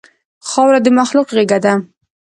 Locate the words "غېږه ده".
1.35-1.73